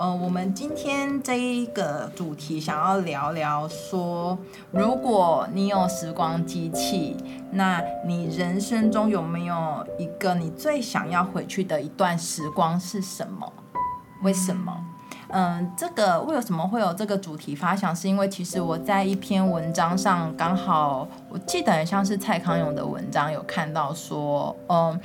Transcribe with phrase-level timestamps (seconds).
[0.00, 4.38] 呃，我们今天这一个主题想要聊聊说，
[4.70, 7.14] 如果你有时光机器，
[7.50, 13.52] 那你人生中有没有一个你最想要回去的一段时光是什么？
[14.22, 14.74] 为什么？
[15.32, 17.94] 嗯、这个为什么会有这个主题发想？
[17.94, 24.98] 是因为其实我在一篇文章上刚好，我记得很像是蔡康永的文章，有看到说，嗯、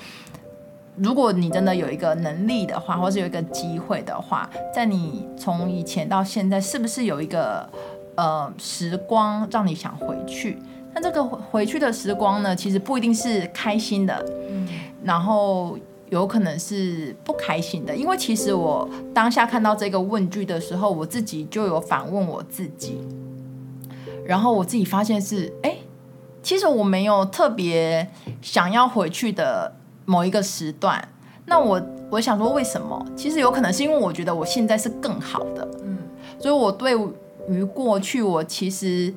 [0.97, 7.69] 如果你真的有一个能力的话，或是有一个机会的话，在你从以前到现在，是不是有一个
[8.15, 10.57] 呃时光让你想回去？
[10.93, 14.65] 那这个回去的时光呢，其实不一定是开心的，嗯，
[15.03, 15.77] 然后
[16.09, 17.93] 有可能是不开心的。
[17.93, 23.01] 因为其实我当下看到这个问句的时候，我自己就有反问我自己，
[24.25, 25.75] 然后我自己发现是，哎，
[26.41, 28.07] 其实我没有特别
[28.41, 29.75] 想要回去的。
[30.05, 31.05] 某一个时段，
[31.45, 33.05] 那我我想说，为什么？
[33.15, 35.97] 其实有可能是因为我觉得我现在是更好的，嗯，
[36.39, 36.95] 所以我对
[37.49, 39.13] 于过去我其实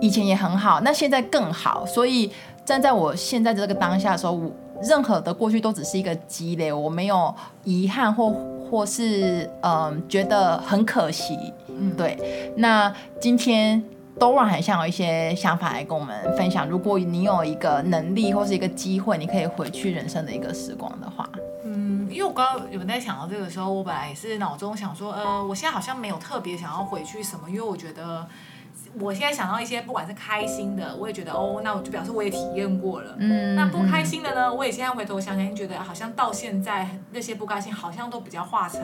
[0.00, 2.30] 以前也很好，那现在更好，所以
[2.64, 4.50] 站在我现在这个当下的时候，我
[4.82, 8.30] 任何的过去都只是一个积累，我没有遗憾或
[8.70, 11.36] 或是嗯、呃、觉得很可惜，
[11.68, 12.52] 嗯，对。
[12.56, 13.82] 那今天。
[14.18, 16.68] Dora 很想有一些想法来跟我们分享。
[16.68, 21.28] 如果你有一个能力或是一个机会，你可以回去人生的一个时光的话，
[21.64, 28.24] 嗯，因为我刚刚有在想到这个时候，我本来也是脑中想说，呃，我现在好像没有特别想要回去什么，因为我觉得
[29.00, 38.80] 我现在想到一些不管是开心的，我也觉得哦，那我就表示我也体验过了，嗯，那不开心的呢，我也现在回头想想，觉得好像到现在那些不开心，好像都比较化成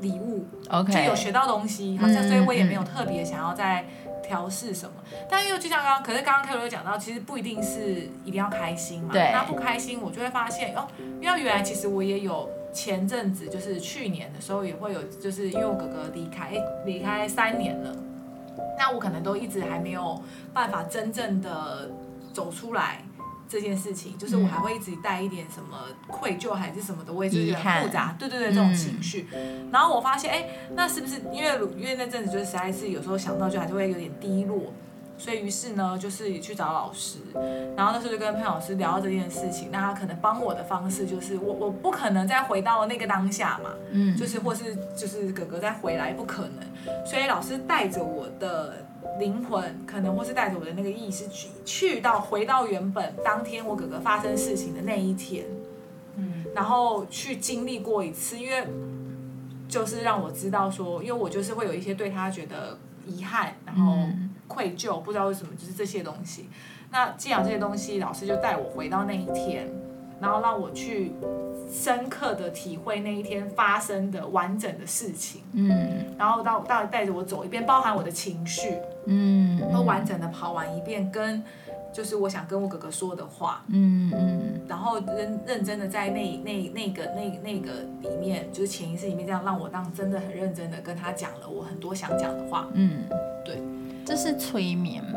[0.00, 3.84] 礼物，OK，就有学到东西，好像所以我也没有特别想要在。
[4.26, 4.94] 调试什么？
[5.30, 9.10] 但又就像刚刚，可是刚刚 Carol 有讲到，其实不一定是一定要开心嘛。
[9.12, 9.30] 对。
[9.32, 10.88] 那不开心，我就会发现哦，
[11.20, 16.52] 因为原来其实我也有前阵子，就是去年的时候也会有，就是因为我哥哥离开，
[16.84, 17.94] 离开三年了，
[18.78, 20.20] 那我可能都一直还没有
[20.52, 21.90] 办法真正的
[22.32, 23.02] 走出来。
[23.48, 29.28] 这件事情，就是我还会一直带一点什么愧疚还是什么的，我也觉得很复杂，对对对，这种情绪。
[29.32, 34.72] 嗯、然后我发现，哎，那是不是因为因为那阵子就是实在是有时候想到就还是会有点低落，
[35.24, 37.18] 所以于是呢，就是去找老师，
[37.74, 48.84] 然后那时候就跟潘老师聊到这件事情，那他可能帮我的方式就是我我不可能再回到那个当下嘛，嗯，就是或是就是哥哥再回来不可能，所以老师带着我的。
[49.20, 55.44] 灵魂可能或是带着我的那个意识去去到回到原本当天我哥哥发生事情的那一天，
[56.16, 58.66] 嗯，然后去经历过一次，因为
[59.68, 63.96] 就是让我知道说，因为我就是会有一些对他觉得遗憾，然后
[64.48, 66.48] 愧疚，不知道为什么就是这些东西。
[66.90, 69.68] 那既然这些东西，老师就带我回到那一天，
[70.20, 71.12] 然后让我去。
[71.66, 78.76] 深刻的体会那一天发生的完整的事情，嗯，然后到到带着我走一遍，包含我的情绪，
[79.06, 81.42] 嗯，都完整的跑完一遍，跟
[81.94, 87.70] 就是我想跟我哥哥说的话，嗯嗯，然后认认真的在那那那个那那个
[88.02, 93.04] 里面，就是潜意识里面这样让我当真的很认真的跟他讲了我很多想讲的话，嗯，
[93.44, 93.62] 对，
[94.04, 95.12] 这是催眠吗？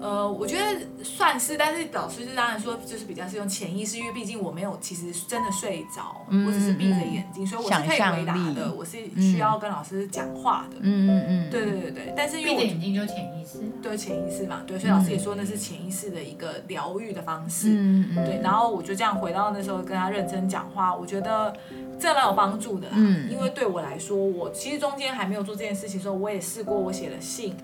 [0.00, 10.78] 呃，我觉得算是，但是老师就当然说，就是比较是用潜意识，因为毕竟我没有其实真的睡着，嗯、我只是闭着眼睛，嗯、所以我是可以回答的，我是需要跟老师讲话的。
[10.80, 17.68] 嗯嗯嗯，对对对对，但是因为我闭着眼睛就潜意识，对潜意识嘛，对，所以老师也说那是潜意识的一个疗愈的方式。
[17.70, 21.54] 嗯嗯，对，然后我就这样回到那时候跟他认真讲话，我觉得
[22.00, 27.54] 这蛮有帮助的啦，嗯，因为对我来说，我其实中间还没有做这件事情的时候，我也试过，我写了信。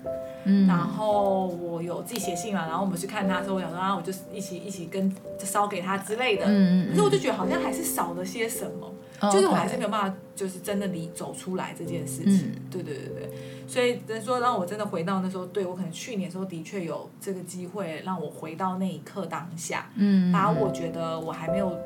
[0.49, 6.45] 嗯、然后我有自己写信嘛，然后我们去看他的时候，我想说啊，我就一起一起跟就烧给他之类的。
[6.47, 8.89] 嗯，可是我就觉得好像还是少了些什么，
[9.19, 12.53] 嗯、就是我还是没有办法，就是真的离走出来这件事情。
[12.55, 13.29] 嗯、对对对对，
[13.67, 21.77] 所以只能说让我真的回到那时候，对我可能去年的时候的确有这个机会让我回到那一刻当下，嗯，把我觉得我还没有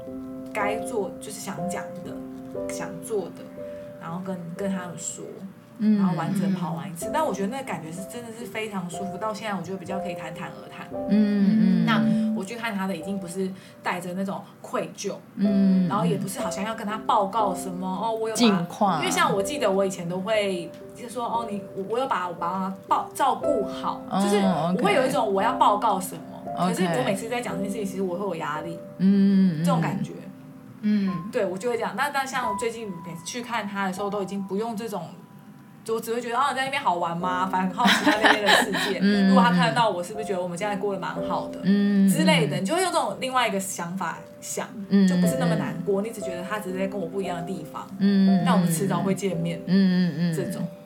[0.53, 2.15] 该做就是想讲的、
[2.69, 3.43] 想做的，
[4.01, 5.23] 然后跟跟他们说。
[5.83, 9.17] 然后完整跑完一次，但我觉得那个感觉是真的是非常舒服。
[9.17, 10.87] 到现在我觉得比较可以侃侃而谈。
[11.09, 11.85] 嗯嗯。
[11.87, 11.99] 那
[12.37, 13.51] 我去看他的已经不是
[13.81, 18.99] 带着那种愧疚，嗯，然后也不是好像要跟他报告什么哦，我有近况。
[18.99, 26.21] 因为像我记得我以前都会就是说哦，你我有把我把他报照顾好，就是我会有一种我要报告什么。
[26.55, 30.11] 可是我每次在讲这件事情，其实我会有压力，嗯，这种感觉，
[30.81, 31.93] 嗯，对我就会这样。
[31.95, 35.09] 那但像我最近每次去看他的时候，都已经不用这种。
[35.83, 37.47] 就我只会觉得啊，在那边好玩吗？
[37.51, 38.99] 反正很好奇他那边的世界。
[39.01, 41.59] 嗯、 如果他看得到我，是不是觉得我们现在过得蛮好的？
[41.63, 45.99] 嗯，之类的，你就会用这种另外一个想法想，嗯、就不是那么难过。
[46.03, 47.87] 你只觉得他只是在跟我不一样的地方。
[47.97, 49.59] 嗯，那我们迟早会见面。
[49.65, 50.80] 嗯嗯嗯，这种，对。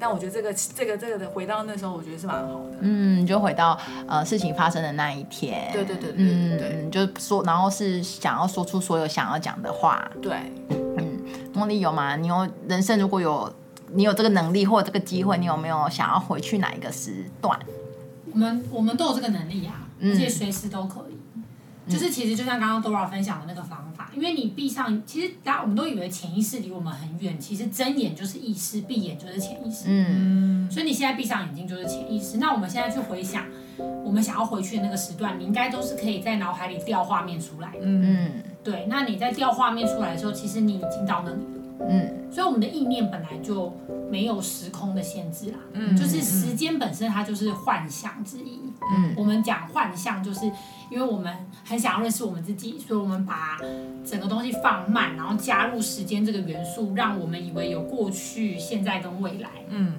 [0.00, 2.78] 但我觉得这个这个这个的回到那时候，我觉得是蛮好的。
[2.80, 5.70] 嗯，就回到呃事情发生的那一天。
[5.72, 10.10] 对对对对对对，嗯，就说，然后是想要说出所有想要讲的话。
[10.22, 10.32] 对，
[10.70, 11.20] 嗯，
[11.54, 12.16] 茉莉有吗？
[12.16, 13.52] 你有人生如果有。
[13.92, 17.58] 你有这个能力或者这个机会，你有没有想要回去哪一个时段？
[18.32, 21.18] 我们我们都有这个能力啊，而且随时都可以。
[21.86, 29.84] 嗯、就是其实就像刚刚 Dora 分享的那个方法，因为你闭上，其实大家我们都以为潜意识离我们很远，其实睁眼就是意识，闭眼就是潜意识。
[29.86, 32.38] 嗯，所以你现在闭上眼睛就是潜意识。
[32.38, 33.44] 那我们现在去回想，
[34.04, 37.78] 我们想要回去的那个时段，你应该都是可以在脑海里调画面出来的。
[37.82, 38.86] 嗯，对。
[38.88, 41.59] 那你在调画面出来的时候，其实你已经到那里了。
[41.88, 43.72] 嗯，所以我们的意念本来就
[44.10, 48.60] 没有时空的限制啦，嗯，就是时间本身它就是幻象之一，
[48.96, 50.44] 嗯，我们讲幻象，就是
[50.90, 51.34] 因为我们
[51.64, 53.58] 很想要认识我们自己，所以我们把
[54.04, 59.94] 整个东西放慢，然后加入时间这个元素，让我们以为有过去、现在跟未来，嗯，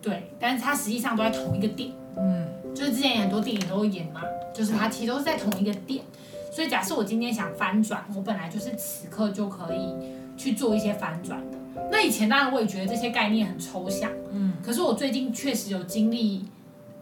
[0.00, 4.22] 对，但是它实际上都在同一个点，嗯，就是之前很多电影都会演嘛，
[4.54, 6.02] 就是它其实都是在同一个点，
[6.50, 9.94] 所以假设我今天想翻转，我本来就是此刻就可以。
[10.36, 11.58] 去做一些反转的。
[11.90, 16.44] 那以前当然我也觉得这些概念很抽象，嗯，可是我最近确实有经历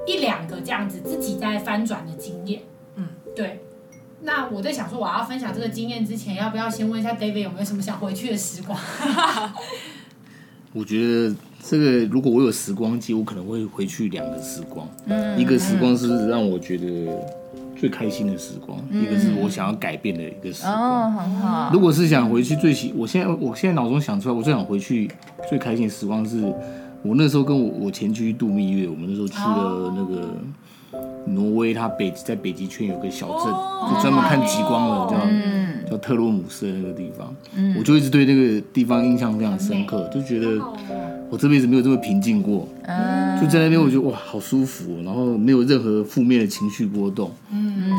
[0.07, 2.63] 一两个这样子自己在翻转的经验，
[2.97, 3.61] 嗯，对。
[4.23, 8.79] 那我在想说我要分享这个经验之前，要不要先问一下 David 有没有什么想回去的时光？
[10.73, 17.44] 我觉得这个如果我有时光机，我可能会回去两个时光，嗯，一个时光是让我觉得。
[17.85, 20.75] 最开心的时光，嗯、一个是我想要改变的一个时光。
[20.75, 21.69] 哦，很好。
[21.71, 25.11] 如果是想回去最喜，我现在我现在脑中想出来，我最想回去
[25.51, 26.43] 最开心的时光是，
[27.03, 30.31] 我那时候跟我我前妻度蜜月，我们那时候去了那个
[31.27, 37.35] 挪威，它北在北极圈有个小镇，哦、就专门看极光的，叫、嗯、叫特洛姆斯的那个地方。
[37.55, 40.63] 嗯、我就一直对那个地方印象非常深刻，就觉得。
[41.31, 47.91] 我这辈子没有这么平静过，嗯，就在那边，我觉得哇，好舒服，然后没有任何负面的情绪波动，嗯，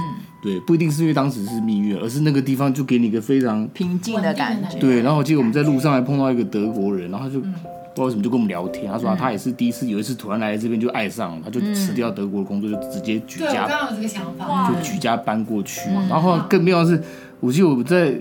[0.42, 5.02] 对，不一定是因为当时是蜜月，而是那个地方就给你一个非常平静的感觉，对。
[5.02, 7.54] 然后我记得我们在路上还碰到一个德国人，然后他就不知
[7.98, 15.90] 道为什么就跟我们聊天，他说他也是第一次，有一次突然来这边就爱上了，他就辞掉德国的工作，就直接举家，刚刚有这个想法，就举家搬过去。
[16.08, 17.04] 然后更妙的是，
[17.40, 18.12] 我记得我们在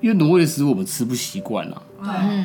[0.00, 1.82] 因为挪威的食物我们吃不习惯了，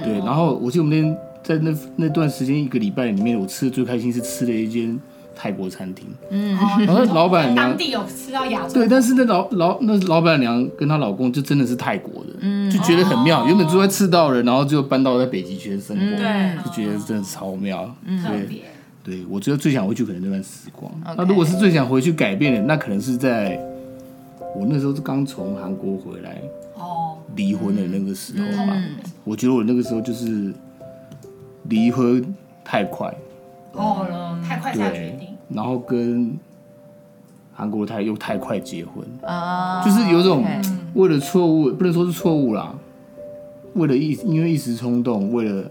[0.03, 1.17] 对，然后我记得我们那天。
[1.43, 4.97] 在那那段时间一个礼拜里面，我吃的最开心是吃了一间
[5.35, 6.07] 泰国餐厅。
[6.31, 6.57] 嗯，
[6.87, 8.75] 然后老板娘当地有吃到亚洲。
[8.75, 13.45] 对，但是那老老那老板娘跟她老公就真的是泰国的，嗯，就觉得很妙。
[13.45, 17.93] 原本住在赤道人，然后就搬到在北极圈生活，对，就觉得真的超妙。
[18.05, 18.61] 嗯，对，
[19.03, 20.89] 对我觉得最想回去可能那段时光。
[21.17, 23.59] 那如果是最想回去改变的，那可能是在
[24.55, 26.41] 我那时候是刚从韩国回来，
[26.75, 28.73] 哦，离婚的那个时候吧。
[29.23, 30.53] 我觉得我那个时候就是。
[31.69, 33.07] 离婚太快，
[33.71, 36.37] 哦了，太快下决定，然后跟
[37.53, 39.01] 韩国太又太快结婚。
[39.21, 40.43] 啊，就是有种
[40.93, 42.75] 为了错误，不能说是错误啦，
[43.75, 45.63] 为了一因为一时冲动，为了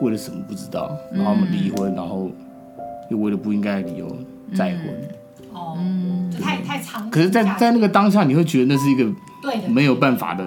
[0.00, 2.30] 为了什么不知道，然后我们离婚，然后
[3.10, 4.08] 又为了不应该的理由
[4.54, 4.86] 再婚，
[5.52, 5.78] 哦，
[6.42, 9.06] 太太长，可是，在在那个当下，你会觉得那是一个
[9.68, 10.44] 没有办法的。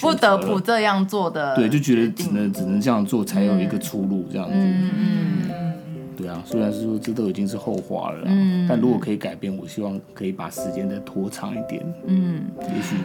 [0.00, 4.54] 不得不这样做的，对，就觉得只能只能这样做才有一个出路，这样子。
[4.54, 5.74] 嗯嗯
[6.16, 11.84] 对啊，虽然是说这都已经是后话了，嗯，但如果可以改变，我希望可以把时间再拖长一点。
[12.06, 12.96] 嗯，也许。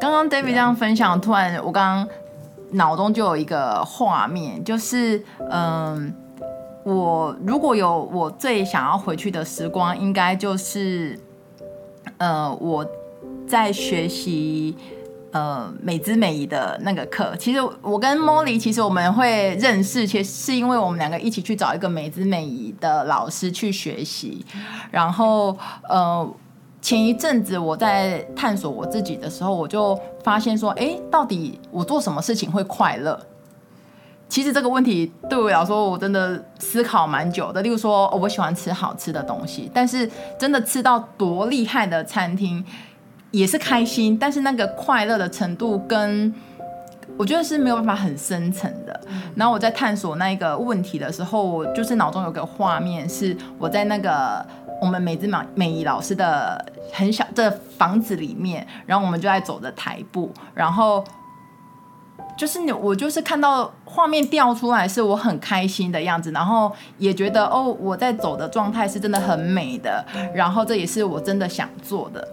[0.00, 2.08] 刚刚 David 这样分享，突然我刚刚
[2.72, 6.12] 脑中就有一个画面，就是嗯，
[6.86, 11.18] 我如果有我最想要回去的时光，应该就是
[12.18, 12.86] 呃，我
[13.46, 14.76] 在学习。
[15.32, 24.46] 呃，美姿美仪的那个课，其实我跟 Molly，其实我们会认识，其实是因为我们两个一起去找一个美姿美仪的老师去学习。
[24.90, 25.54] 然后，
[25.90, 26.26] 呃，
[26.80, 33.20] 前一阵子我在探索我自己的时候，我就发现说，哎，到底我做什么事情会快乐？
[34.28, 37.62] 其实这个问题对我来说，我真的思考蛮久的。
[37.62, 42.64] 例如说，我喜欢吃好吃的东西，但是真的吃到多厉害的餐厅。
[43.32, 46.32] 也是开心，但是那个快乐的程度跟
[47.18, 48.98] 我觉得是没有办法很深层的。
[49.34, 54.46] 然后我在探索那一个问题的时候，我就是脑中有个画面，是我在那个
[54.80, 61.04] 我们美姿美美仪老师的很小的房子里面，然后我们就在走着台步，然后
[62.36, 72.28] 就是你我就是看到画面掉出来是我很开心的样子，然后也觉得哦我在走的状态是真的很美的，然后这也是我真的想做的，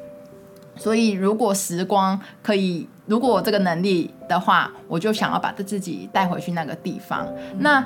[0.75, 7.27] 所以如果时光可以，如果我这个能力的话，我就想要把这自己带回去那个地方。
[7.59, 7.83] 那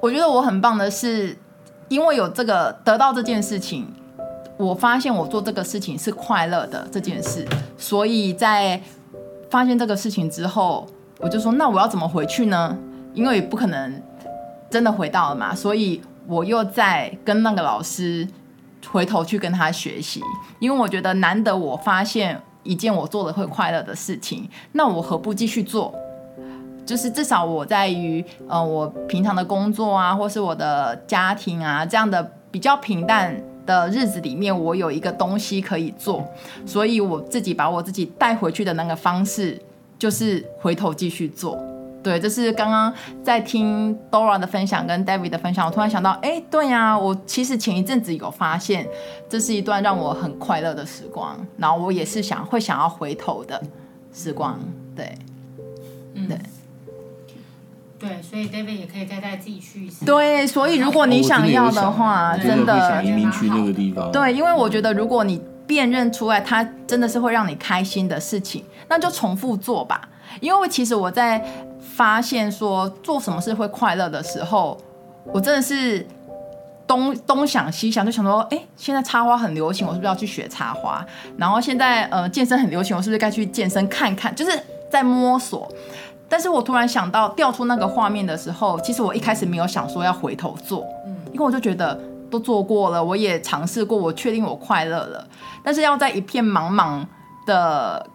[0.00, 1.36] 我觉得我很棒的是。
[1.90, 3.90] 因为有这个得到这件事情，
[4.58, 7.48] 我发现我做这个事情是快乐的这件事，
[7.78, 8.78] 所以在
[9.48, 10.86] 发现这个事情之后，
[11.18, 12.76] 我就说那我要怎么回去呢？
[13.14, 14.02] 因为也不可能
[14.70, 18.26] 真的回到了嘛，所以我又在跟那个老师
[18.90, 20.22] 回头去跟他学习，
[20.60, 25.92] 因为我觉得难得我发现一件我做的会快乐的事情，那我何不继续做？
[26.86, 36.24] 就是至少我在于呃我平常的工作啊，或是我的家庭啊这样的比较平淡的日子里面，我有一个东西可以做，
[36.64, 39.60] 所以我自己把我自己带回去的那个方式，
[39.98, 41.58] 就是回头继续做。
[42.00, 48.86] 对，这是刚刚在听 Dora 的分享跟 David 的分享，我突然想到，哎，对呀，我其实前一阵子有发现，
[49.28, 53.60] 这是一段让我很快乐的时光，然后我也是想会想要回头的
[54.14, 54.58] 时光，
[54.94, 55.16] 对，对。
[56.14, 56.38] 嗯对，
[57.98, 60.04] 对所以 David 也可以再带自己去一次。
[60.04, 64.10] 对，所以如果你想要的话，哦、真的，移民去那个地方。
[64.12, 70.08] 对，因为我觉得如果你辨认出来，它真的是会让你开心的事情，那就重复做吧。
[70.40, 71.44] 因为其实我在
[71.94, 74.76] 发现说做什么事会快乐的时候，
[75.26, 76.06] 我真的是
[76.86, 81.04] 东东想西想，就想说，哎，现在插花很流行，我是不是要去学插花？
[81.36, 84.34] 然后现在呃健身很流行，我是不是该去健身看看？
[84.34, 84.58] 就是
[84.90, 85.68] 在摸索。
[86.30, 91.98] 但是我突然想到调出那个画面的时候，其实我一开始没有想说要回头做，嗯，因为我就觉得
[92.30, 95.26] 都做过了，我也尝试过，我确定我快乐了。
[95.62, 97.04] 但是要在一片茫茫
[97.46, 98.06] 的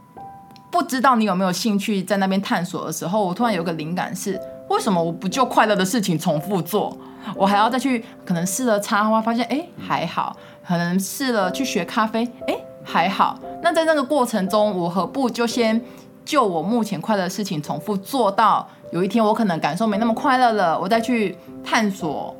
[0.71, 4.39] 不知道你有没有兴趣在那边探索的时候，我突然有个灵感是：
[4.69, 6.95] 为什么我不就快乐的事情重复做？
[7.35, 10.35] 我还要再去可能试了插花，发现哎还好，
[10.67, 13.39] 可能试了去学咖啡，哎还好。
[13.61, 15.81] 那在那个过程中，我何不就先。
[16.25, 22.33] 就我目前快乐的事情重复做到有一天我可能感受没那么快乐了，我再去探索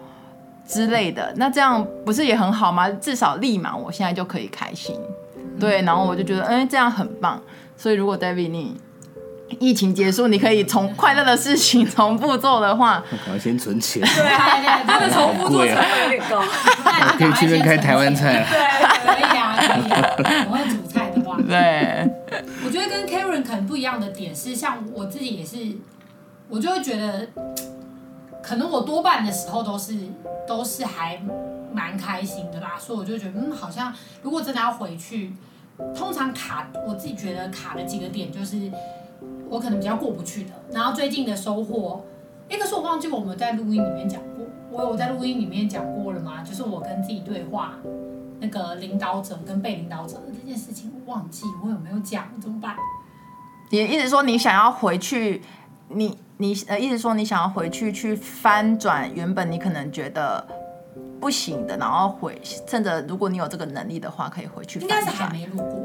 [0.68, 2.90] 之类的，那这样不是也很好吗？
[2.90, 4.96] 至少立马我现在就可以开心，
[5.60, 7.42] 对，然后我就觉得，哎，这样很棒。
[7.76, 8.78] 所以如果 David 你
[9.60, 14.02] 疫情结束，你可以从快乐的事情重复做的话，我赶快先存钱。
[14.02, 16.42] 对啊，真的重复做成本有点高。
[17.18, 18.46] 可以去那开台湾菜。
[18.50, 21.38] 对，可以啊，可以啊，我会煮菜的话。
[21.48, 22.10] 对。
[22.66, 25.58] 我觉得跟 Karen 可能不一样的点是，像我自己也是，
[26.50, 27.28] 我就会觉得，
[28.44, 29.98] 可能我多半的时候都是
[30.46, 31.20] 都是还
[31.74, 35.34] 蛮开心的啦，所以我就觉得，嗯，好像如果真的要回去，
[35.96, 38.70] 通常卡我自己觉得卡的几个点就是
[39.50, 40.52] 我可能比较过不去的。
[40.72, 42.04] 然后最近的收获，
[42.50, 46.44] 哎，可是我忘记我们在录音里面讲过，我有在录音里面讲过了吗？
[46.44, 47.76] 就是我跟自己对话。
[48.40, 52.76] 那个领导者跟被领导者的这件事情，我忘记我有没有讲，怎么办？
[53.70, 55.42] 也意思说你想要回去，
[55.88, 60.46] 你你呃，意思说你想要回去去翻转原本你可能觉得
[61.20, 64.80] 不行的，然后回趁着如果你有这个能力的话，可以回去。
[64.80, 65.80] 应该是还没录过，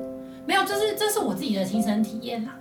[0.47, 2.57] 没有，这是这是我自己的亲身体验啦。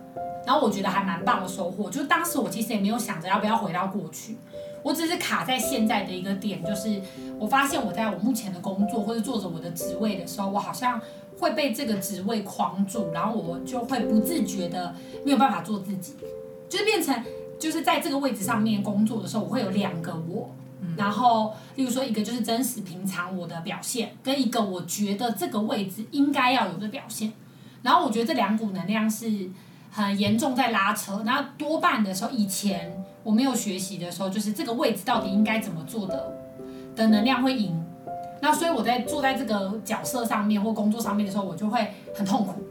[0.46, 4.38] 然后我觉得还蛮棒的收获，就是当时我其实也没有想着要不要回到过去。
[4.84, 7.02] 我只是卡在现在的一个点，就是
[7.38, 11.02] 我发现我在我目前的工作或者做着我的职位的时候，我好像
[11.38, 16.16] 会被这个职位框住，然后我就会不自觉的没有办法做自己，
[16.70, 17.14] 就是变成
[17.60, 20.50] 就是在这个位置上面工作的时候，我会有两个我，
[20.96, 27.34] 然后例如说一个就是真实平常我的表现，跟一个我觉得这个位置应该要有的表现，
[27.82, 29.50] 然后我觉得这两股能量是
[29.92, 33.04] 很严重在拉扯，然后多半的时候以前。
[33.24, 36.34] 我没有学习的时候，就是这个位置到底应该怎么做的
[36.96, 37.78] 的能量会赢，
[38.42, 42.64] 那所以我在坐在这个角色上面或工作上面的时候，我就会很痛苦，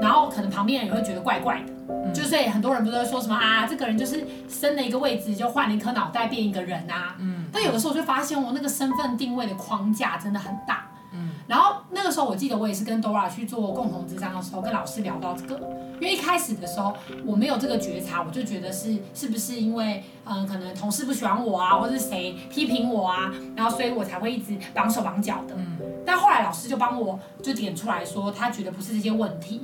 [0.00, 10.86] 然后可能旁边人也会觉得怪怪的，嗯、就是很多人不都会说什么啊，这个人就是升了一个位置就换了一颗脑袋变一个人啊，嗯，但有的时候我就发现我那个身份定位的框架真的很大。
[11.12, 15.54] 嗯然后那个时候，我记得我也是跟 Dora 去做共同智商的时候，跟老师聊到这个。
[16.00, 16.92] 因为一开始的时候
[17.24, 25.54] 我没有这个觉察，我就觉得是是不是因为嗯、呃，可能同事不喜欢我啊，或者是谁批评我啊，然后所以我才会一直绑手绑脚的。
[25.56, 25.78] 嗯。
[26.16, 29.60] 但后来老师就帮我就点出来说，他觉得不是这些问题。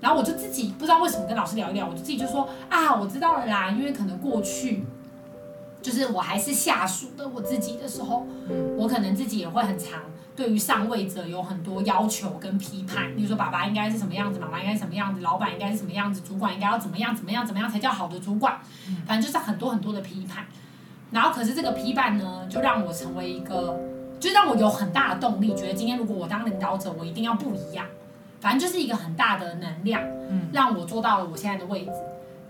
[0.00, 4.84] 然后我就自己不知道为什么跟老师聊一聊，我就自己就说啊，我知道了啦，因为可能过去
[5.82, 8.24] 就是我还是下属的我自己的时候，
[8.76, 10.00] 我可能自己也会很常。
[10.36, 18.60] 对于上位者有很多要求跟批判，比如说爸爸应该是什么样子，妈妈应该是什么样子，老板应该是什么样子，主管应该要怎么样怎么样怎么样才叫好的主管，
[19.04, 20.44] 反正就是很多很多的批判。
[21.10, 23.78] 然后可是这个批判呢，就让我成为一个，
[24.18, 27.86] 就让我有很大的动力，觉得今天如果我当领导者，我一定要不一样。
[28.40, 31.92] 反正就是一个很大的能量，嗯让我做到了我现在的位置。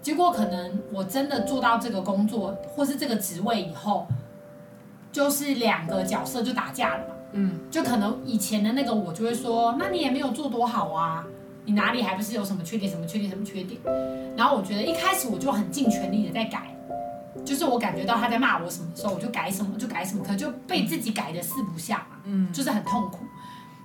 [0.02, 4.06] 结果可能我真的做到这个工作或是这个职位以后，
[5.10, 7.14] 就是两个角色就打架了嘛。
[7.32, 11.24] 嗯，就可能以前的那个我就会说，那你也没有做多好啊，
[11.64, 13.80] 你哪里还不是有什么缺点，什么缺点，什么缺点？
[14.36, 16.75] 然后我觉得一开始我就很尽全力的在改。
[17.44, 23.18] 就是我感觉到他在骂我什么时候，我就改什么就改什么，可就被自己改的四不像嘛，嗯，就是很痛苦。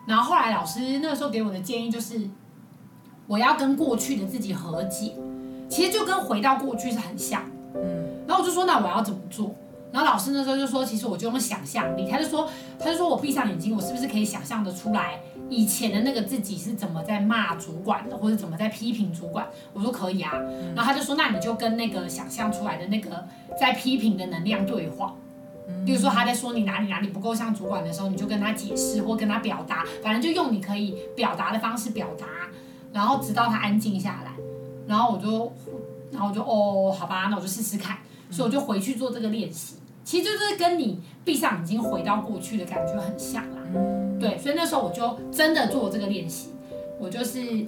[0.08, 2.29] 然后后来老师那个时候给我的建议就是，
[3.27, 5.15] 我要跟过去的自己和解，
[5.70, 7.43] 其实就跟回到过去是很像，
[7.75, 8.24] 嗯。
[8.27, 9.53] 然后我就说那我要怎么做？
[9.91, 15.20] 然后老师那时候就说，其实我就用想象力，他就说，他就说我闭上眼睛，我是不是可以想象的出来？
[15.50, 19.46] 以前的那个自己是怎么在骂主管的，或者怎么在批评主管？
[19.74, 20.31] 我说可以啊，
[20.74, 23.27] 然后他就说，那你就跟那个想象出来的那个
[23.60, 25.15] 在批评的能量对话，
[25.86, 32.25] 比如说他在说你哪里哪里不够像主管的时候，你就跟他解释或跟他表达，反正就用你可以表达的方式表达，
[32.91, 34.31] 然后直到他安静下来，
[34.88, 35.53] 然后我就，
[36.12, 37.98] 然后我就哦，好吧，那我就试试看，
[38.29, 43.62] 所以我就回去做这个练习，其实就是跟你闭上眼睛回到过去的感觉很像啦。
[44.20, 46.50] 对，所以那时候我就真的做这个练习，
[47.00, 47.65] 我就是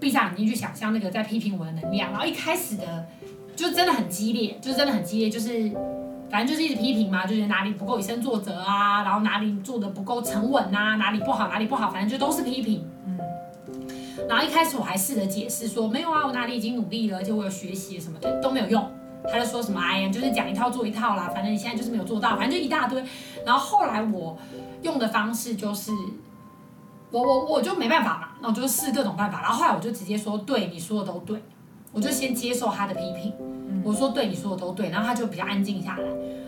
[0.00, 3.06] 闭上眼睛去想象那个在批评我的能量，然后一开始的
[3.58, 5.70] 就真的很激烈，就真的很激烈，就是
[6.30, 12.88] 反正就是一直批评嘛，就是哪里不够以身作则啊，然后哪里做的不够沉稳啊，哪里不好哪里不好，反正就都是批评。
[13.04, 13.18] 嗯。
[14.28, 18.88] 然后一开始我还试着解释说没有啊，我哪里已经努力了，而且我有学习什么的都没有用。
[19.30, 23.02] 他就说什么哎呀，就是讲一套做一套啦，反正你现在就是没有做到，反正就一大堆。
[23.44, 24.38] 然后后来我。
[24.80, 25.90] 用的方式就是，
[27.10, 31.42] 我我我就没办法嘛，那我就试各种办法，然后后来我就直接说，对你说的都对，
[31.92, 33.32] 我就先接受他的批评，
[33.84, 36.04] 我说对你说的都对，然后他就比较安静下来，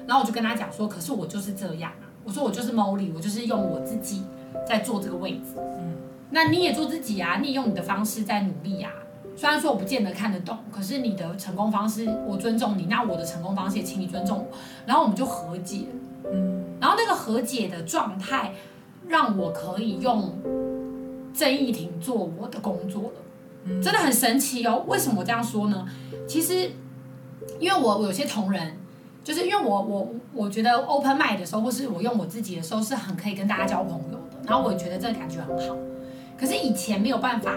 [0.07, 4.22] 然后我就跟他讲说，可是我就是这样啊，我说我就是 Molly，我就是用我自己
[4.68, 5.96] 在做这个位置，嗯，
[6.31, 8.92] 那你也做自己啊，你也用你的方式在努力啊，
[9.37, 15.87] 虽然说我不见得看得懂，可是你的成功方式我尊重你，那我的成功方式也请你尊重我，然后我们就和解，
[16.31, 16.64] 嗯。
[16.81, 18.55] 然后那个和解的状态，
[19.07, 20.33] 让我可以用
[21.35, 23.12] 郑义婷做我的工作了，
[23.83, 24.85] 真的很神奇哦。
[24.87, 25.87] 为什么我这样说呢？
[26.29, 26.70] 其实，
[27.59, 28.77] 因为我我有些同仁，
[29.23, 34.38] 就是因为我我我觉得 open mind 的时候，或是我用我自己的时候，是很可以跟大家交朋友的。
[34.46, 35.77] 然后我也觉得这个感觉很好。
[36.38, 37.53] 可是以前没有办法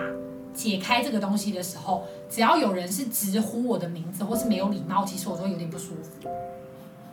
[0.54, 6.30] 解开这个东西的时候，只要有人是直呼我的名字，或是没有礼貌，其实我都有点不舒服。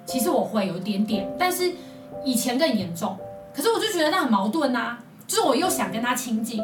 [0.05, 1.72] 其实我会有一点点，但是。
[2.22, 3.16] 以前更严重，
[3.55, 6.62] 可是我就觉得那很矛盾呐、啊，就是我又想跟他亲近，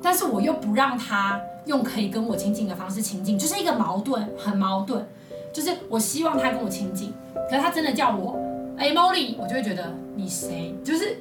[0.00, 5.06] 但是我又不让他用可以跟我亲近的方式亲近，就是一个矛盾，很矛盾。
[5.52, 7.12] 就是我希望他跟我亲近，
[7.48, 8.36] 可是他真的叫我，
[8.76, 10.74] 哎，Molly，我就会 觉得你谁？
[10.84, 11.18] 就是，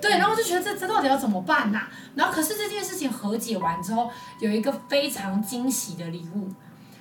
[0.00, 6.48] 对，然后我就觉得这这到底要怎么办呐、然后可是这件事情和解完之后，有一个非常惊喜的礼物，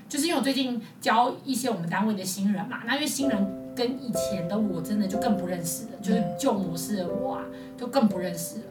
[0.08, 3.56] 就是因为我最近教一些我们单位的新人嘛，那因为新人。
[3.76, 7.46] 跟以前的我真的就更不认识了，就是旧模式的我啊，
[7.78, 8.64] 就更不认识了。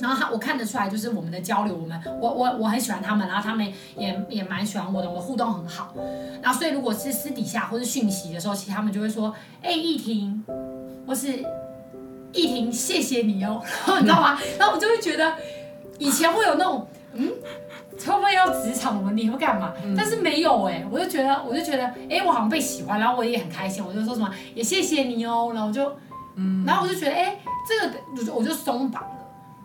[0.00, 5.94] 然后他我看得出来，就是我们的交流，我们我我我很喜欢他们，然后他们也也蛮喜欢我的，我们互动很好。
[6.42, 10.44] 然后所以如果是私底下或是讯息的时候，其实他们就会说：“哎，义婷，
[11.06, 11.44] 或是
[12.32, 14.38] 义婷，谢谢你哦。” 然后你知道吗？
[14.58, 15.34] 然后我就会觉得
[15.98, 17.30] 以前会有那种嗯。
[18.00, 19.74] 会不会要职场我们你会干嘛？
[19.84, 25.92] 嗯、但是没有哎、欸，我就觉得，我就觉得，哎、欸，我好像被喜欢，然后我也很开心，我就说什么，也谢谢你哦，然后我就，
[26.36, 29.09] 嗯，然后我就觉得，哎、欸，这个我就我就松绑了。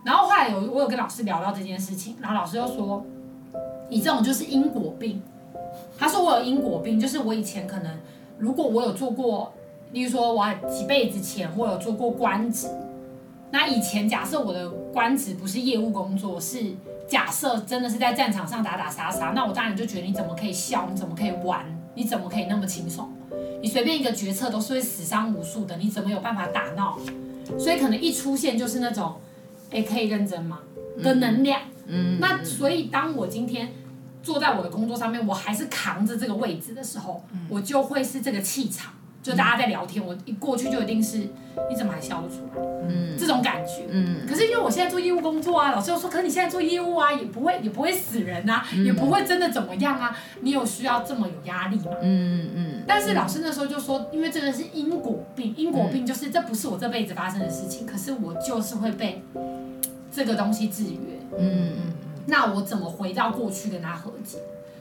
[0.06, 3.04] 然后后来有我有跟老师聊到这件事情，然后老师又说，
[3.90, 5.20] 你这种就是因果病。
[5.98, 7.98] 他说我有因果病，就是我以前可能
[8.38, 9.52] 如果我有做过，
[9.90, 12.68] 例如说我几辈子前我有做过官职，
[13.50, 16.64] 那以前假设我的官职不是业务工作是。
[17.08, 21.64] 假设真的是在战场上打打杀杀，那我当然就觉得你怎么可以笑，你怎么可以玩，
[21.94, 23.08] 你怎么可以那么轻松？
[23.62, 26.98] 你随便一个决策都是会死伤无数的，你怎么有办法打闹？
[27.56, 29.14] 所以可能一出现就是那种，
[29.76, 30.60] 哎，可以认真吗？
[31.02, 31.60] 的能量。
[31.86, 32.18] 嗯。
[32.18, 33.72] 那所以当我今天
[34.22, 38.92] 坐在我的工作上面，我还是扛着这个位置的时候，我就会是这个气场。
[39.22, 42.62] 就大家在聊天，我一过去就一定是你怎么还笑得出来？
[42.88, 43.84] 嗯，这种感觉。
[43.90, 44.24] 嗯。
[44.24, 51.90] 可是因为我现在做业务工作啊，老师又说，可是你现在做业务啊，也不会也不会死人啊，也不会真的怎么样啊，你有需要这么有压力吗？
[52.02, 52.84] 嗯嗯。
[52.86, 59.24] 但是老师那时候就说，因为这个是因果病，因果病就是这不是我这辈子发生的事情，可是我就是会被
[60.16, 61.20] 这个东西制约。
[61.38, 61.92] 嗯嗯。
[62.26, 64.38] 那我怎么回到过去跟他和解？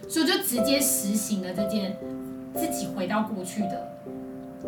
[0.10, 1.98] 所以我就直接实行了这件
[2.56, 3.92] 自己回到过去的。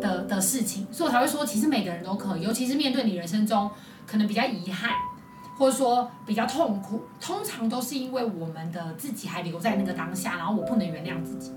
[0.00, 3.68] 的的事情，所以我才会说，其实每个人都可以，尤其是面对你人生中
[4.06, 4.92] 可能比较遗憾，
[5.58, 11.50] 或者说比较痛苦，通常都是因为我们的自己还留在那个当下，然后我不能原谅自己，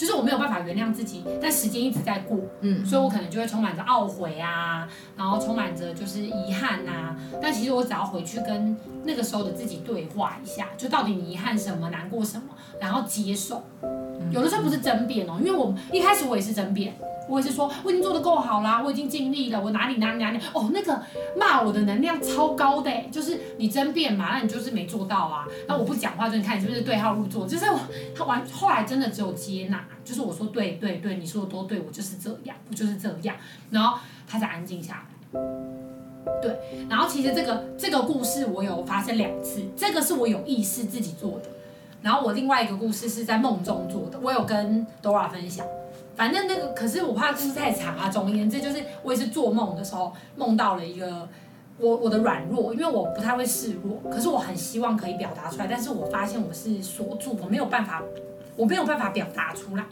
[0.00, 12.44] 就是我没有办法原谅自己，但时间一直在过，嗯，所以我可能就会充满着懊悔啊，然后充满着就是遗憾啊，但其实我只要回去跟那个时候的自己对话一下，就到底你遗憾什么，难过什么，
[12.80, 13.62] 然后接受，
[14.30, 16.94] 有的时候不是争辩哦，因为我一开始我也是争辩。
[17.30, 21.00] 我也是说，我已经做得够好啦，我已经尽力了，我哪里哪里哪里哦，那个
[21.36, 25.46] 骂我的能量超高的，就是你争辩嘛，那你就是没做到啊。
[25.68, 27.46] 那我不讲话，就你看你是不是对号入座？
[27.46, 27.78] 就是我
[28.14, 33.36] 他完后来真的只有接纳，就是我说对对对，你说的都对，我就是这样，我就是这样，
[33.70, 35.40] 然后他才安静下来。
[36.42, 41.48] 对，然后其实这个这个故事我有发生两次，这个是我有意识自己做的，
[42.02, 45.64] 然后我另外一个故事是在梦中做的，我有跟 Dora 分享。
[46.20, 48.10] 反正那个，可是我怕故事太长啊。
[48.10, 51.26] 总而言之，就是我也是做梦的时候梦到了一个
[51.78, 58.02] 我我的软弱，因为我不太会示弱，可是我很希望可以表达出来，但是我发现我是锁住，我没有办法，
[58.54, 59.84] 我没有办法表达出来。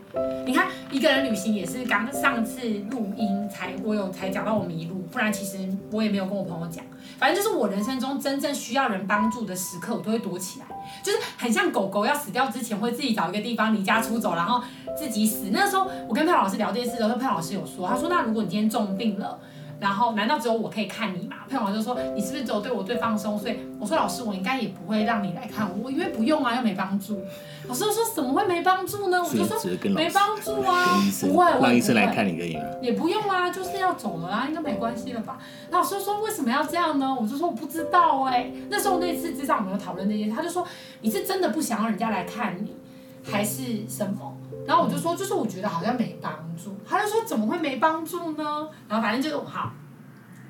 [0.44, 2.60] 你看，一个人旅行也是刚上次
[2.90, 6.84] 录音才我有才讲到我迷路，不然其实我也没有跟我朋友讲。
[7.18, 10.66] 反正就是我人生中真正需要人帮助的时刻，我都会躲起来，
[11.02, 14.62] 就是很像狗狗要死掉之前会自己找一个地方离家出走，然后
[14.96, 15.50] 自己死。
[15.52, 19.38] 那时候我跟佩老师聊这件事的时候，佩老师有说，他说那如果你今天重病了。
[19.80, 21.36] 然后，难道只有我可以看你吗？
[21.48, 27.20] 佩王就说：“你是不是只有对我最放松？”所以我说：“老师，我应该也不会让你来看我，因为不用啊，又没帮助。”
[27.68, 29.56] 老师说：“怎么会没帮助呢？”我就说
[29.94, 32.62] ：“没帮助啊， 不会，让医生来看你可以吗？
[32.82, 35.38] 也不用啊，就是要走了啊，应该没关系了吧？”
[35.70, 40.66] 老师说：“为什么要这样呢？”我就说：“我不知道哎、欸。”那时候那次至少我们有讨论这件事，他就说
[41.02, 42.74] ：“你是真的不想让人家来看你，
[43.22, 44.36] 还是什么？”
[44.68, 46.30] 然后我就说，就是我觉得好像没帮
[46.62, 46.76] 助。
[46.86, 48.68] 他就说，怎么会没帮助呢？
[48.86, 49.72] 然后反正就好，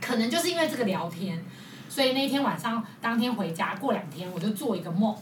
[0.01, 1.41] 可能就是因为这个聊天，
[1.89, 5.15] 所以那天晚上当天回家过两天，我就做一个梦。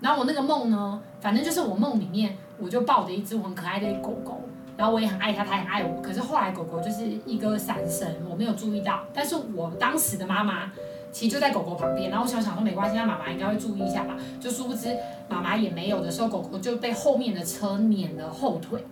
[0.00, 4.40] 然后我那个梦呢，反正就是我梦里面我就抱着一只我很可爱的狗狗，
[4.76, 6.00] 然后我也很爱它，它也很爱我。
[6.00, 9.00] 可是后来狗狗就是一个闪身，我没有注意到。
[9.12, 10.70] 但是我当时的妈妈。
[11.14, 14.16] 其实就在狗狗旁边，然后我想想说没关系，那妈妈应该会注意一下吧。
[14.40, 14.94] 就殊不知
[15.28, 18.84] 妈妈也没有的时候，狗狗就被后面的车碾了后腿。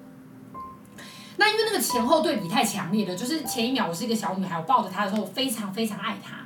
[1.37, 6.37] 那因为那个前后对比太强烈了，就是前一秒我是一个小女孩，我抱着她的时候，我非常非常爱她。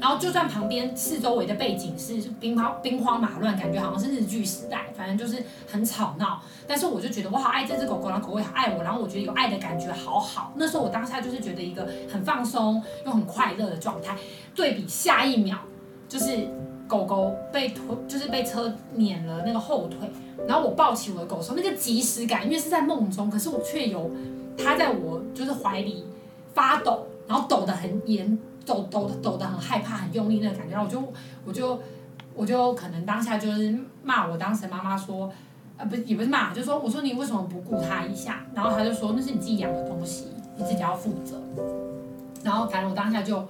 [0.00, 6.40] 然后就算旁边四周围的背景是兵荒兵荒马乱，感觉好像是日剧时代，反正就是很吵闹。
[6.66, 10.52] 但是我就觉得我好爱这只狗狗，然后狗狗也好爱我，然后我觉得有爱的感觉好好。
[10.56, 14.16] 那时候我当下就是觉得一个很放松又很快乐的状态。
[14.54, 15.56] 对比下一秒，
[16.08, 16.48] 就是
[16.88, 20.10] 狗狗被推，就是被车碾了那个后腿，
[20.48, 24.10] 然后我抱起我的狗的时候，那个即时感，因为是在梦中，可是我却有
[24.58, 26.04] 它在我就是怀里
[26.52, 28.38] 发抖，然后抖得很严。
[28.64, 31.12] 抖抖抖的很害怕，很用力那个感觉，然后我就
[31.44, 31.80] 我就
[32.34, 35.30] 我就可能当下就是骂我当时妈妈说，
[35.76, 38.44] 啊不也不是骂，就说我说你为什么不顾他一下？
[38.54, 41.40] 然后他就说那是你自己养的东西，你自己要负责。
[42.42, 43.46] 然后反正我当下就。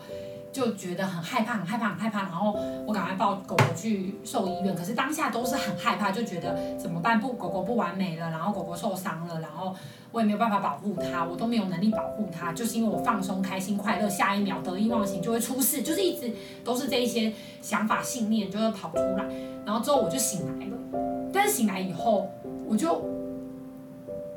[0.53, 2.23] 就觉得很害怕，很害怕，很害怕。
[2.23, 2.55] 然后
[2.87, 7.19] 我赶快抱狗狗去兽医院，可是当下都是很害怕，就觉得怎么办？
[7.19, 9.75] 不，狗狗不完美了，然后狗狗受伤了，然后
[10.13, 16.31] 我也没有办法保护它，我都没有能力保护它，就是因为我放松、开心、快乐，下一秒得意忘形就会出事，就是一直
[16.63, 19.25] 都是这一些想法、信念就会跑出来。
[19.65, 22.29] 然后之后我就醒来了，但是醒来以后，
[22.67, 23.03] 我就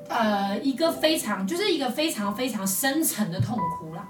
[0.08, 4.06] 呃一个非常就是一个非常非常深沉的痛哭了。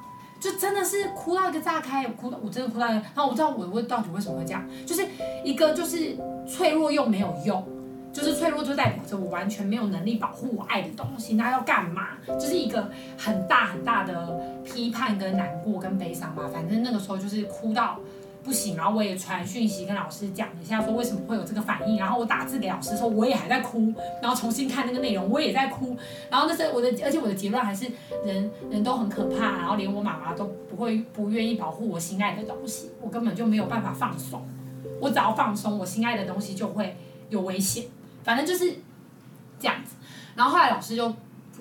[0.45, 5.03] 就真的是哭到一个炸开，哭到我真的哭到一个，然后我不知道我我到底为什么会这样，就是
[5.43, 6.15] 一个就是
[6.47, 7.67] 脆弱又没有用，
[8.13, 12.10] 就是脆弱就代表着我完全没有能力保护我爱的东西，那要干嘛？
[12.27, 17.99] 就是一个很大很大的批判跟难过跟悲伤吧，反正那个时候就是哭到。
[18.45, 25.97] 不行，然后我也传讯息跟老师讲一下，说为什么会有这个反应，然后我打字给老师说我也还在哭，然后重新看那个内容我也在哭，
[26.29, 27.88] 然后那是我的，而且我的结论还是
[28.23, 34.47] 人人都很可怕，然后连我妈妈都不会不愿意保护我心爱的东西，我根本就没有办法放松，
[35.01, 36.95] 我只要放松，我心爱的东西就会
[37.29, 37.86] 有危险，
[38.23, 38.75] 反正就是
[39.60, 39.95] 这样子，
[40.36, 41.12] 然后后来老师就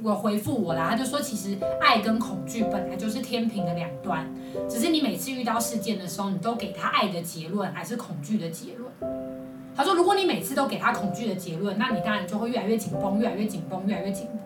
[0.02, 4.28] 我回复我啦，他就说其实爱跟恐惧本来就是天平的两端，
[4.68, 8.90] 只是你每次遇到事件的时候，你都给他爱的结论还是恐惧的结论。
[9.76, 14.38] 他说如果你每次都给他恐惧的结论，那你当然就会越来越紧绷，越来越紧绷，越来越紧绷。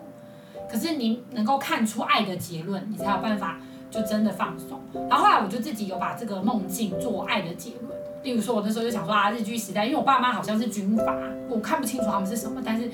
[0.69, 3.59] 可是你能够看出爱的结论，你才有办法
[3.89, 4.79] 就真的放松。
[5.09, 7.99] 然后后来我就自己有把这个梦境做爱的结论。
[8.23, 11.15] 例如说，我那时候就想说啊，日据时代，因为我爸妈好像是军阀，
[11.49, 12.89] 我看不清楚他们是什么，但是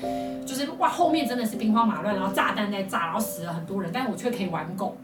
[0.46, 4.96] 就是哇，后面真的是兵荒马乱，然后炸弹在炸，然后死了很多人，但是我却可以玩狗，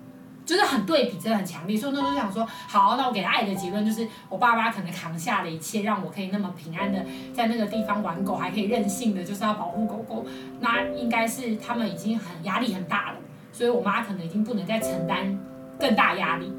[0.47, 1.77] 就是很对比，真的很强烈。
[1.77, 7.05] 所以那时候就想说，好，那我给他爱的结论就是，我爸妈可能扛下了一切，让我可以那么平安的
[7.35, 10.25] 在那个地方玩狗，还可以任性的，就是要保护狗狗，
[10.61, 13.17] 那应该是他们已经很压力很大了，
[13.53, 15.39] 所以我妈可能已经不能再承担
[15.81, 16.53] 更大压力。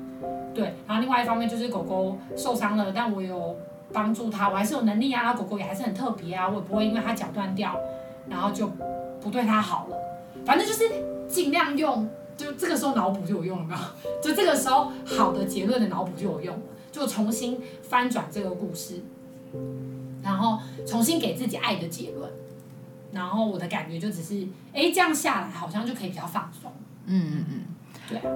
[0.54, 3.58] 对，然后另外一方面就是狗狗受伤了，但我有
[3.92, 5.34] 帮助它，我还是有能力啊。
[5.34, 7.76] 狗狗也还是很特别啊，我也不会因为它脚断掉，
[8.30, 8.68] 然后就
[9.22, 9.98] 不对它好了。
[10.46, 10.84] 反正就是
[11.28, 13.96] 尽量用，就这个时候脑补就有用了？
[14.22, 16.62] 就这个时候好的结论的脑补就有用了，
[16.92, 19.02] 就重新翻转这个故事，
[20.22, 22.30] 然后重新给自己爱的结论，
[23.12, 26.72] 然后我的感觉就只是，哎，这样下来好像就可以比较放松。
[27.06, 27.62] 嗯嗯嗯。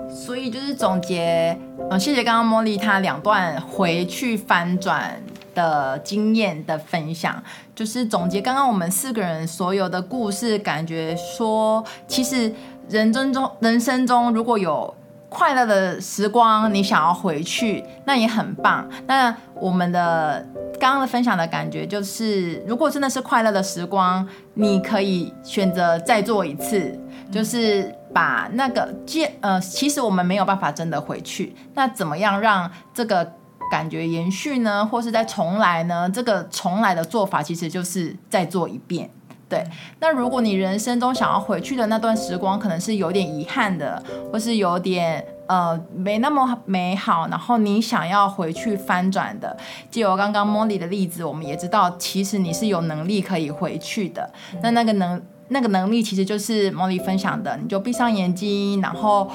[0.10, 1.58] 所以就是总结，
[1.90, 5.22] 嗯，谢谢刚刚茉莉她两段回去翻转
[5.54, 7.42] 的经验的分享，
[7.76, 12.54] 就是总结刚刚我们四个人所有的故事，感觉说，其实
[12.90, 14.94] 人生中人生中如果有
[15.30, 18.88] 快乐的时光，你想要回去，那也很棒。
[19.08, 20.46] 那我们的
[20.80, 26.98] 刚刚的分享的感觉就是，如果真的是快乐的时光，你可以选择再做一次，
[27.32, 27.94] 就是。
[28.14, 33.34] 把那个借呃，其实我们没有办法真的回去，那怎么样让这个
[33.70, 34.84] 感觉延续呢？
[34.84, 36.10] 或是再重来呢？
[36.10, 39.12] 这个重来的做法其实就是再做一遍。
[39.48, 39.64] 对，
[40.00, 49.56] 那如果你人生中想要回去的那段时光，可能是有点遗憾的，或是有点呃没那么美好，然后你想要回去翻转的，
[49.92, 54.32] 借由刚刚茉莉的例子，我们也知道，其实你是有能力可以回去的。
[54.64, 55.22] 那那个能。
[55.50, 59.30] 那个能力其实就是茉莉分享的，你就闭上眼睛，然后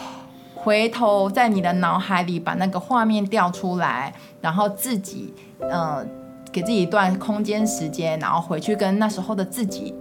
[0.54, 6.04] 回头在你的脑海里把那个画面调出来，然后自己呃
[6.52, 9.94] 给自己一段空间时间，然后回去跟那时候的自己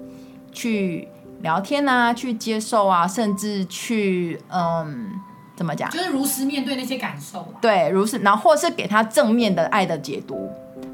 [0.51, 1.07] 去
[1.41, 5.09] 聊天啊，去接受啊，甚至去嗯
[5.55, 5.89] 怎么讲？
[5.89, 7.47] 就是如实面对那些感受。
[7.61, 10.49] 对，如实，然后或是给他正面的爱的解读，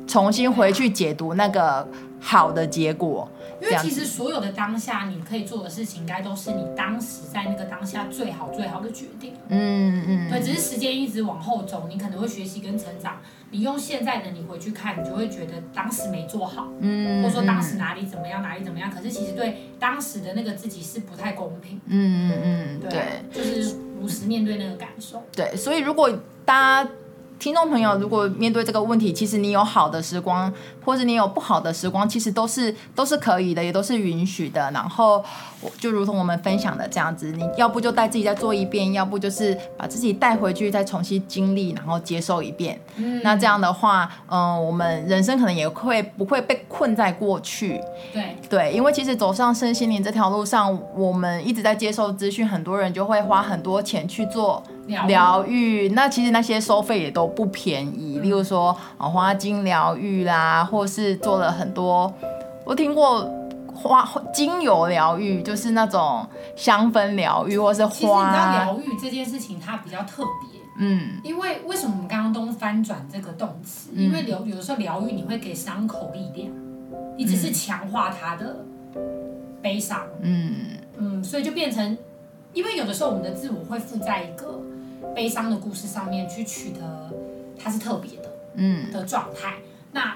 [0.05, 1.87] 重新回去解读那个
[2.19, 3.27] 好的结果。
[3.61, 9.33] 因为其实所有的当下，你可以做的事情，应该都是你当时在那个当下最好最好的决定。
[9.49, 10.29] 嗯嗯。
[10.29, 13.19] 对，只是时间一直往后走，你可能会学习跟成长。
[13.49, 18.91] 你用现在的你回去看，你就会觉得当时没做好，嗯，或者说当时哪里怎么样，哪里怎么样。
[18.91, 21.79] 可是其实对当时的那个自己是不太公平。
[21.87, 25.23] 嗯嗯嗯，对，就是如实面对那个感受。
[25.35, 26.09] 对，所以如果
[26.45, 26.89] 大家。
[27.39, 30.51] 听众朋友，如果面对这个问题，其实你有好的时光，
[30.87, 34.71] 或者你有不好的时光，其实都是都是可以的，也都是允许的。
[34.71, 35.21] 然后，
[35.77, 42.79] 就如同我们分享的这样子，你要不就带自己再做一遍，要不就是把自己带回去，再重新经历，然后接受一遍。
[42.95, 47.81] 嗯，那这样的话，嗯、呃，我们人生可能也会不会被困在过去。
[48.13, 54.63] 对对，因为其实走上身心灵这条路上，我们一直在接受资讯，很多人就会花很多钱去做。
[55.05, 62.13] 疗愈，那其实那些收费也都不便宜，例如说啊花精疗愈啦，或是做了很多，
[62.65, 63.27] 我听过
[63.73, 67.91] 花精油疗愈，就是那种香氛疗愈，或是花。
[67.91, 73.91] 其实你知道疗愈这件事情它比较特别，嗯，因为为什么我们刚刚都翻转这个动词？
[73.95, 76.51] 因为疗有的时候疗愈你会给伤口力量，
[77.17, 78.57] 你只是强化它的
[79.61, 81.97] 悲伤，嗯嗯，所以就变成，
[82.53, 84.61] 因为有的时候我们的自我会附在一个。
[85.15, 87.13] 悲伤的故事上面去取得，
[87.57, 89.53] 它是特别的，嗯，的状态。
[89.91, 90.15] 那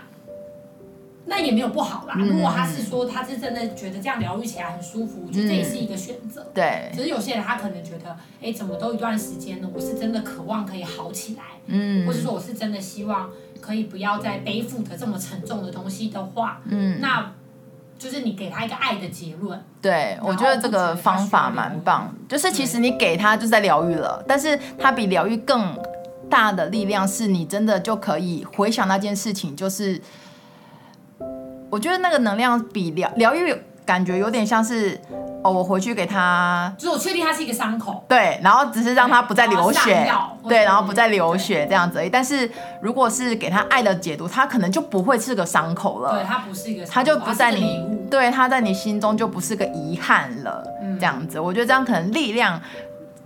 [1.26, 2.16] 那也没有不好啦。
[2.18, 6.46] 嗯、如果他是说他是真的觉得这样疗愈起来很舒服，我觉得这也是一个选择。
[6.54, 6.92] 对。
[6.94, 13.30] 只是有些人他可能觉得，哎，怎么都一段时间了，我是真的渴望可以好起来，嗯，或者说我是真的希望
[13.60, 17.32] 可以不要再背负着这么沉重的东西的话，嗯，那。
[18.02, 22.12] 就是你给他一个爱的结论，对，我觉得这个方法蛮棒。
[22.28, 25.78] 就是其实你给他就是在疗愈了，但是他比疗愈更
[26.28, 29.56] 大的力量是你真的就可以回想那件事情。
[29.56, 30.02] 就是
[31.72, 35.00] 我觉得那个能量比疗疗愈感觉有点像是。
[35.44, 40.08] 哦，我回去给他，就是我确定他是一个伤口，对，然后只是让他不再流血，
[40.48, 42.10] 对，然后不再流血这样子而已。
[42.12, 42.48] 但是
[42.80, 52.62] 如果是给他爱的解读，他可能就不会是个伤口了，对，他不是一个他就不在你，对，他在你心中就不是个遗憾了，嗯，这样子，我觉得这样可能力量。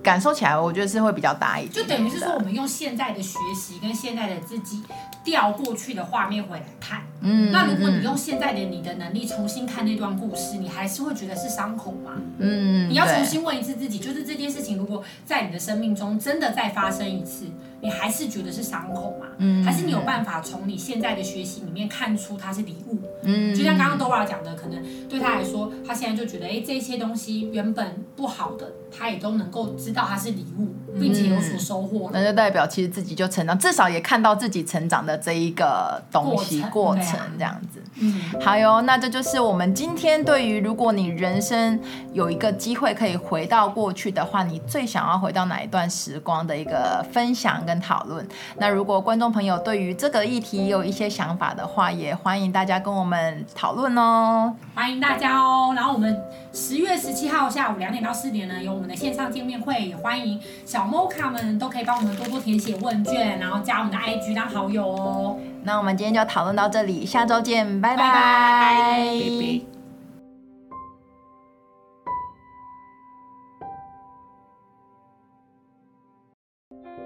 [0.02, 1.74] 感受起来，我觉得是会比较大一点。
[1.74, 4.84] 就等于是说，我们用现在的学习跟现在的自己
[5.24, 7.02] 调过去的画面回来看。
[7.26, 7.52] 嗯。
[7.52, 12.12] 那如果你用现在的你的能力重新看那段故事，你还是会觉得是伤口吗？
[12.38, 12.88] 嗯。
[12.88, 17.46] 你要重新问一次自己，就是这件事情如果在你的生命中真的再发生一次，
[17.82, 19.26] 你还是觉得是伤口吗？
[19.40, 19.64] 嗯。
[19.64, 23.00] 还是你有办法从你现在的学习里面看出它是礼物？
[23.24, 23.56] 嗯。
[23.56, 29.96] 就像刚刚 Dora 讲的，可能对他来说，他现在就觉得，哎，这些东西原本不好的，他也都能够知。
[29.96, 37.82] 道它是礼物，并且有所收获，那就代表其实自己就成长，至少也看到自己成长的这一个东西过程，过程这样子。
[37.98, 41.80] 嗯，好哟，那这就是我们今天对于如果你人生
[42.12, 48.28] 有一个机会可以回到过去的话，你最想要回到哪一段时光的一个分享跟讨论。
[48.58, 54.54] 那如果观众朋友对于这个议题有一些想法的话，也欢迎大家跟我们讨论哦。
[54.74, 55.72] 欢迎大家哦。
[55.76, 59.76] 然后我们十月十七号下午两点到四点呢，有我们的线上见面会。
[59.76, 65.38] 也欢迎小 Mocha 们都可以帮我们多多填写问卷，然后加我们的 IG 当好友哦。
[65.66, 67.98] 那我们今天就讨论到这里，下周见，拜拜。
[67.98, 69.12] 拜拜。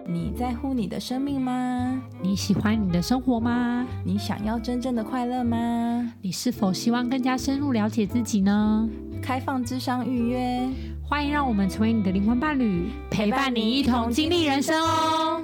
[0.05, 2.01] 你在乎你的生命吗？
[2.21, 3.87] 你喜欢你的生活吗？
[4.03, 6.13] 你想要真正的快乐吗？
[6.21, 8.89] 你是否希望更加深入了解自己呢？
[9.21, 10.67] 开放智商预约。
[11.07, 15.41] 欢迎让我们成为你的灵魂伴侣，陪伴你一同经历人生哦。